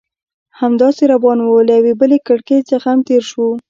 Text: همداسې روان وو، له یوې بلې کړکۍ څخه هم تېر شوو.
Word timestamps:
همداسې 0.61 1.03
روان 1.13 1.37
وو، 1.41 1.57
له 1.67 1.73
یوې 1.79 1.93
بلې 2.01 2.17
کړکۍ 2.27 2.59
څخه 2.69 2.87
هم 2.91 2.99
تېر 3.07 3.23
شوو. 3.31 3.51